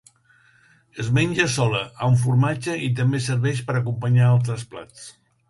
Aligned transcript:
Es 1.03 1.11
menja 1.17 1.45
sola, 1.55 1.81
amb 2.07 2.17
formatge, 2.23 2.79
i 2.89 2.91
també 3.01 3.21
serveix 3.27 3.63
per 3.69 3.77
acompanyar 3.83 4.27
altres 4.33 4.67
plats. 4.75 5.07